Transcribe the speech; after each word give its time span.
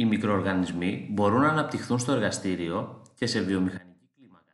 Οι 0.00 0.04
μικροοργανισμοί 0.04 1.08
μπορούν 1.10 1.40
να 1.40 1.48
αναπτυχθούν 1.48 1.98
στο 1.98 2.12
εργαστήριο 2.12 3.02
και 3.14 3.26
σε 3.26 3.40
βιομηχανική 3.40 4.10
κλίμακα. 4.16 4.52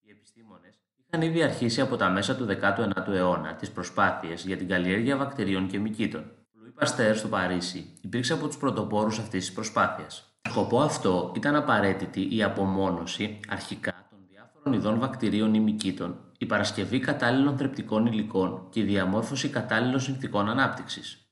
Οι 0.00 0.10
επιστήμονες 0.10 0.80
είχαν 0.96 1.22
ήδη 1.22 1.42
αρχίσει 1.42 1.80
από 1.80 1.96
τα 1.96 2.08
μέσα 2.08 2.36
του 2.36 2.46
19ου 2.46 3.12
αιώνα 3.12 3.54
τις 3.54 3.70
προσπάθειες 3.70 4.44
για 4.44 4.56
την 4.56 4.68
καλλιέργεια 4.68 5.16
βακτηρίων 5.16 5.68
και 5.68 5.78
μυκήτων. 5.78 6.20
Ο 6.22 6.58
Λουί 6.62 6.70
Παστέρ 6.70 7.16
στο 7.16 7.28
Παρίσι 7.28 7.92
υπήρξε 8.00 8.32
από 8.32 8.46
τους 8.46 8.56
πρωτοπόρους 8.56 9.18
αυτής 9.18 9.44
της 9.44 9.54
προσπάθειας. 9.54 10.38
Σκοπό 10.48 10.80
αυτό 10.80 11.32
ήταν 11.36 11.56
απαραίτητη 11.56 12.36
η 12.36 12.42
απομόνωση 12.42 13.40
αρχικά 13.48 14.06
των 14.10 14.18
διάφορων 14.28 14.72
ειδών 14.72 14.98
βακτηρίων 14.98 15.54
ή 15.54 15.60
μυκήτων, 15.60 16.16
η 16.38 16.46
παρασκευή 16.46 16.98
κατάλληλων 16.98 17.56
θρεπτικών 17.56 18.06
υλικών 18.06 18.66
και 18.70 18.80
η 18.80 18.84
διαμόρφωση 18.84 19.48
κατάλληλων 19.48 20.00
συνθηκών 20.00 20.48
ανάπτυξης. 20.48 21.23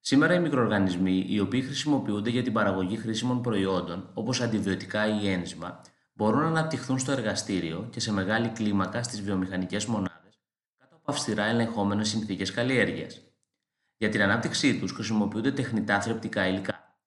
Σήμερα 0.00 0.34
οι 0.34 0.40
μικροοργανισμοί, 0.40 1.26
οι 1.28 1.40
οποίοι 1.40 1.62
χρησιμοποιούνται 1.62 2.30
για 2.30 2.42
την 2.42 2.52
παραγωγή 2.52 2.96
χρήσιμων 2.96 3.42
προϊόντων, 3.42 4.10
όπως 4.14 4.40
αντιβιωτικά 4.40 5.20
ή 5.20 5.28
ένζημα, 5.28 5.80
μπορούν 6.12 6.40
να 6.40 6.46
αναπτυχθούν 6.46 6.98
στο 6.98 7.12
εργαστήριο 7.12 7.88
και 7.90 8.00
σε 8.00 8.12
μεγάλη 8.12 8.48
κλίμακα 8.48 9.02
στις 9.02 9.22
βιομηχανικές 9.22 9.86
μονάδες 9.86 10.40
κάτω 10.78 10.96
από 10.96 11.12
αυστηρά 11.12 11.44
ελεγχόμενες 11.44 12.08
συνθήκες 12.08 12.50
καλλιέργειας. 12.50 13.20
Για 13.96 14.08
την 14.08 14.22
ανάπτυξή 14.22 14.78
τους 14.78 14.92
χρησιμοποιούνται 14.92 15.52
τεχνητά 15.52 16.00
θρεπτικά 16.00 16.48
υλικά. 16.48 16.98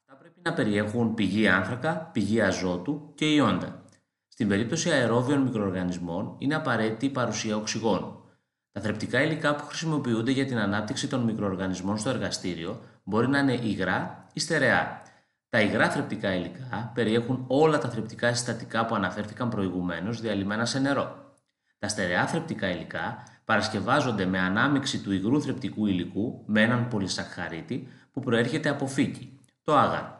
Αυτά 0.00 0.20
πρέπει 0.20 0.40
να 0.42 0.52
περιέχουν 0.52 1.14
πηγή 1.14 1.48
άνθρακα, 1.48 2.10
πηγή 2.12 2.40
αζότου 2.40 3.12
και 3.14 3.34
ιόντα. 3.34 3.84
Στην 4.28 4.48
περίπτωση 4.48 4.90
αερόβιων 4.90 5.40
μικροοργανισμών 5.40 6.36
είναι 6.38 6.54
απαραίτητη 6.54 7.06
η 7.06 7.10
παρουσία 7.10 7.56
οξυγόνου. 7.56 8.24
Τα 8.72 8.80
θρεπτικά 8.80 9.22
υλικά 9.22 9.54
που 9.54 9.64
χρησιμοποιούνται 9.64 10.30
για 10.30 10.46
την 10.46 10.58
ανάπτυξη 10.58 11.08
των 11.08 11.20
μικροοργανισμών 11.20 11.98
στο 11.98 12.10
εργαστήριο 12.10 12.80
μπορεί 13.04 13.28
να 13.28 13.38
είναι 13.38 13.54
υγρά 13.54 14.26
ή 14.32 14.40
στερεά. 14.40 15.02
Τα 15.48 15.60
υγρά 15.60 15.90
θρεπτικά 15.90 16.34
υλικά 16.34 16.90
περιέχουν 16.94 17.44
όλα 17.46 17.78
τα 17.78 17.88
θρεπτικά 17.88 18.34
συστατικά 18.34 18.86
που 18.86 18.94
αναφέρθηκαν 18.94 19.48
προηγουμένως 19.48 20.20
διαλυμένα 20.20 20.64
σε 20.64 20.78
νερό. 20.78 21.34
Τα 21.78 21.88
στερεά 21.88 22.26
θρεπτικά 22.26 22.70
υλικά 22.70 23.22
παρασκευάζονται 23.44 24.24
με 24.24 24.38
ανάμειξη 24.38 25.00
του 25.00 25.12
υγρού 25.12 25.42
θρεπτικού 25.42 25.86
υλικού 25.86 26.42
με 26.46 26.62
έναν 26.62 26.88
πολυσαχαρίτη 26.88 27.88
που 28.12 28.20
προέρχεται 28.20 28.68
από 28.68 28.86
φύκη, 28.86 29.40
το 29.62 29.76
άγαρο. 29.76 30.18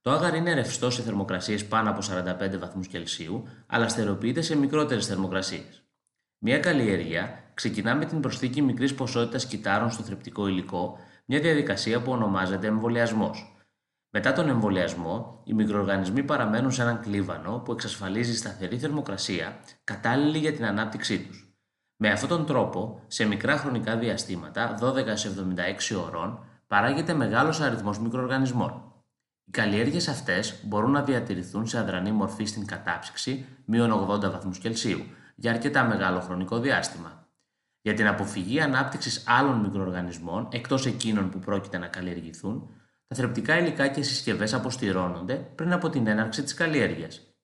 Το 0.00 0.10
άγαρ 0.10 0.34
είναι 0.34 0.54
ρευστό 0.54 0.90
σε 0.90 1.02
θερμοκρασίες 1.02 1.66
πάνω 1.66 1.90
από 1.90 2.00
45 2.02 2.58
βαθμούς 2.58 2.86
Κελσίου, 2.86 3.48
αλλά 3.66 3.88
στερεοποιείται 3.88 4.40
σε 4.40 4.56
μικρότερες 4.56 5.06
θερμοκρασίες. 5.06 5.82
Μια 6.38 6.58
καλλιέργεια 6.58 7.42
ξεκινά 7.58 7.94
με 7.94 8.04
την 8.04 8.20
προσθήκη 8.20 8.62
μικρής 8.62 8.94
ποσότητας 8.94 9.46
κυτάρων 9.46 9.90
στο 9.90 10.02
θρεπτικό 10.02 10.46
υλικό, 10.46 10.98
μια 11.24 11.40
διαδικασία 11.40 12.02
που 12.02 12.12
ονομάζεται 12.12 12.66
εμβολιασμός. 12.66 13.56
Μετά 14.10 14.32
τον 14.32 14.48
εμβολιασμό, 14.48 15.42
οι 15.44 15.52
μικροοργανισμοί 15.52 16.22
παραμένουν 16.22 16.72
σε 16.72 16.82
έναν 16.82 17.00
κλίβανο 17.00 17.58
που 17.58 17.72
εξασφαλίζει 17.72 18.36
σταθερή 18.36 18.78
θερμοκρασία, 18.78 19.60
κατάλληλη 19.84 20.38
για 20.38 20.52
την 20.52 20.64
ανάπτυξή 20.64 21.18
τους. 21.18 21.52
Με 21.96 22.10
αυτόν 22.10 22.28
τον 22.28 22.46
τρόπο, 22.46 23.02
σε 23.06 23.24
μικρά 23.24 23.56
χρονικά 23.56 23.96
διαστήματα, 23.96 24.78
12 24.80 25.16
76 25.16 25.96
ώρων, 26.06 26.44
παράγεται 26.66 27.14
μεγάλος 27.14 27.60
αριθμός 27.60 28.00
μικροοργανισμών. 28.00 28.92
Οι 29.44 29.50
καλλιέργειες 29.50 30.08
αυτές 30.08 30.60
μπορούν 30.64 30.90
να 30.90 31.02
διατηρηθούν 31.02 31.66
σε 31.66 31.78
αδρανή 31.78 32.12
μορφή 32.12 32.44
στην 32.44 32.66
κατάψυξη, 32.66 33.44
μείον 33.64 33.92
80 33.92 34.30
βαθμούς 34.30 34.58
Κελσίου, 34.58 35.00
για 35.34 35.50
αρκετά 35.50 35.84
μεγάλο 35.84 36.20
χρονικό 36.20 36.58
διάστημα. 36.58 37.27
Για 37.88 37.96
την 37.96 38.06
αποφυγή 38.06 38.60
ανάπτυξης 38.60 39.24
άλλων 39.26 39.60
μικροοργανισμών 39.60 40.48
εκτός 40.52 40.86
εκείνων 40.86 41.30
που 41.30 41.38
πρόκειται 41.38 41.78
να 41.78 41.86
καλλιεργηθούν, 41.86 42.70
τα 43.06 43.16
θρεπτικά 43.16 43.58
υλικά 43.58 43.88
και 43.88 44.02
συσκευές 44.02 44.54
αποστηρώνονται 44.54 45.34
πριν 45.34 45.72
από 45.72 45.90
την 45.90 46.06
έναρξη 46.06 46.42
της 46.42 46.54
καλλιέργειας. 46.54 47.34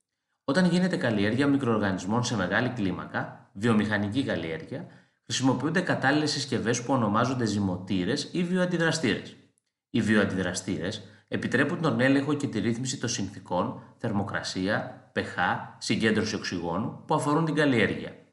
Όταν 0.44 0.64
γίνεται 0.64 0.96
καλλιέργεια 0.96 1.46
μικροοργανισμών 1.46 2.24
σε 2.24 2.36
μεγάλη 2.36 2.68
κλίμακα, 2.68 3.50
βιομηχανική 3.52 4.24
καλλιέργεια, 4.24 4.86
χρησιμοποιούνται 5.24 5.80
κατάλληλες 5.80 6.30
συσκευές 6.30 6.82
που 6.82 6.92
ονομάζονται 6.92 7.44
ζυμωτήρες 7.44 8.28
ή 8.32 8.44
βιοαντιδραστήρες. 8.44 9.36
Οι 9.90 10.00
βιοαντιδραστήρες 10.00 11.02
επιτρέπουν 11.28 11.80
τον 11.80 12.00
έλεγχο 12.00 12.34
και 12.34 12.46
τη 12.46 12.58
ρύθμιση 12.58 12.98
των 12.98 13.08
συνθήκων, 13.08 13.82
θερμοκρασία, 13.96 15.10
pH, 15.14 15.20
συγκέντρωση 15.78 16.34
οξυγόνου 16.34 17.02
που 17.06 17.14
αφορούν 17.14 17.44
την 17.44 17.54
καλλιέργεια. 17.54 18.23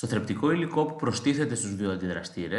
Στο 0.00 0.08
θρεπτικό 0.08 0.50
υλικό 0.50 0.84
που 0.84 0.96
προστίθεται 0.96 1.54
στους 1.54 1.74
βιοαντιδραστήρε 1.74 2.58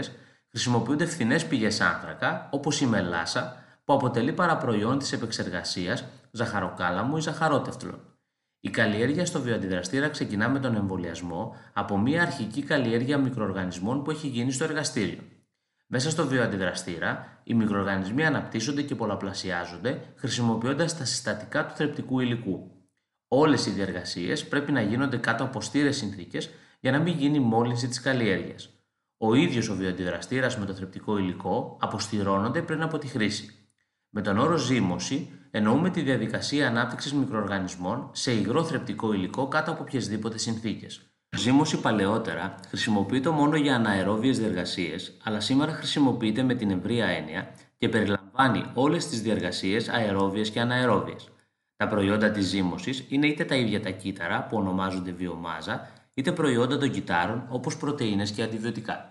χρησιμοποιούνται 0.49 1.05
φθηνές 1.05 1.45
πηγές 1.45 1.81
άνθρακα, 1.81 2.49
όπως 2.51 2.81
η 2.81 2.85
μελάσα, 2.85 3.63
που 3.85 3.93
αποτελεί 3.93 4.33
παραπροϊόν 4.33 4.97
της 4.97 5.11
επεξεργασίας 5.11 6.05
ζαχαροκάλαμου 6.31 7.17
ή 7.17 7.21
ζαχαρότευτλων. 7.21 7.99
Η 8.59 8.69
καλλιέργεια 8.69 9.25
στο 9.25 9.41
βιοαντιδραστήρα 9.41 10.09
ξεκινά 10.09 10.49
με 10.49 10.59
τον 10.59 10.75
εμβολιασμό 10.75 11.55
από 11.73 11.97
μια 11.97 12.21
αρχική 12.21 12.61
καλλιέργεια 12.61 13.17
μικροοργανισμών 13.17 14.03
που 14.03 14.11
έχει 14.11 14.27
γίνει 14.27 14.51
στο 14.51 14.63
εργαστήριο. 14.63 15.21
Μέσα 15.87 16.09
στο 16.09 16.27
βιοαντιδραστήρα, 16.27 17.41
οι 17.43 17.53
μικροοργανισμοί 17.53 18.25
αναπτύσσονται 18.25 18.81
και 18.81 18.95
πολλαπλασιάζονται 18.95 20.01
χρησιμοποιώντας 20.15 20.97
τα 20.97 21.05
συστατικά 21.05 21.65
του 21.65 21.73
θρεπτικού 21.75 22.19
υλικού. 22.19 22.71
Όλες 23.27 23.65
οι 23.65 23.69
διεργασίες 23.71 24.47
πρέπει 24.47 24.71
να 24.71 24.81
γίνονται 24.81 25.17
κάτω 25.17 25.43
από 25.43 25.61
στήρες 25.61 25.97
συνθήκες 25.97 26.49
για 26.81 26.91
να 26.91 26.99
μην 26.99 27.17
γίνει 27.17 27.39
μόλυνση 27.39 27.87
της 27.87 28.01
καλλιέργειας. 28.01 28.69
Ο 29.17 29.33
ίδιος 29.33 29.69
ο 29.69 29.75
βιοαντιδραστήρας 29.75 30.57
με 30.57 30.65
το 30.65 30.73
θρεπτικό 30.73 31.17
υλικό 31.17 31.77
αποστηρώνονται 31.81 32.61
πριν 32.61 32.81
από 32.81 32.97
τη 32.97 33.07
χρήση. 33.07 33.55
Με 34.09 34.21
τον 34.21 34.37
όρο 34.37 34.57
ζύμωση 34.57 35.29
εννοούμε 35.51 35.89
τη 35.89 36.01
διαδικασία 36.01 36.67
ανάπτυξης 36.67 37.13
μικροοργανισμών 37.13 38.09
σε 38.13 38.31
υγρό 38.31 38.63
θρεπτικό 38.63 39.13
υλικό 39.13 39.47
κάτω 39.47 39.71
από 39.71 39.81
οποιασδήποτε 39.81 40.37
συνθήκες. 40.37 41.01
Ζύμωση 41.37 41.79
παλαιότερα 41.81 42.55
χρησιμοποιείται 42.67 43.29
μόνο 43.29 43.55
για 43.55 43.75
αναερόβιες 43.75 44.39
διεργασίες, 44.39 45.17
αλλά 45.23 45.39
σήμερα 45.39 45.71
χρησιμοποιείται 45.71 46.43
με 46.43 46.53
την 46.53 46.71
ευρεία 46.71 47.05
έννοια 47.05 47.53
και 47.77 47.89
περιλαμβάνει 47.89 48.65
όλες 48.73 49.07
τις 49.07 49.21
διεργασίες 49.21 49.89
αερόβιες 49.89 50.49
και 50.49 50.59
αναερόβιες. 50.59 51.29
Τα 51.75 51.87
προϊόντα 51.87 52.31
της 52.31 52.45
ζύμωσης 52.45 53.05
είναι 53.09 53.27
είτε 53.27 53.45
τα 53.45 53.55
ίδια 53.55 53.81
τα 53.81 53.89
κύτταρα 53.89 54.45
που 54.45 54.57
ονομάζονται 54.57 55.11
βιομάζα, 55.11 55.89
είτε 56.13 56.31
προϊόντα 56.31 56.77
των 56.77 56.91
κυτάρων 56.91 57.45
όπως 57.49 57.77
πρωτενε 57.77 58.23
και 58.23 58.43
αντιβιωτικά. 58.43 59.10